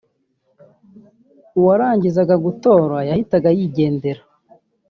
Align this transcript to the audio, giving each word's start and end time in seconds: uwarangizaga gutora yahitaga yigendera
uwarangizaga 1.59 2.35
gutora 2.45 2.97
yahitaga 3.09 3.49
yigendera 3.57 4.21